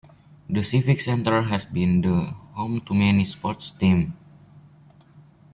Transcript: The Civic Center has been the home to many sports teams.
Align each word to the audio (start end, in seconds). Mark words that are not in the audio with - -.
The 0.49 0.63
Civic 0.63 0.99
Center 0.99 1.43
has 1.43 1.65
been 1.67 2.01
the 2.01 2.33
home 2.55 2.81
to 2.87 2.93
many 2.95 3.23
sports 3.23 3.69
teams. 3.69 4.11